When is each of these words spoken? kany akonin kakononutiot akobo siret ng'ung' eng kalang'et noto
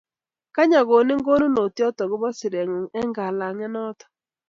kany 0.55 0.73
akonin 0.81 1.19
kakononutiot 1.25 1.97
akobo 2.03 2.27
siret 2.37 2.67
ng'ung' 2.71 2.93
eng 2.99 3.11
kalang'et 3.17 3.71
noto 3.75 4.05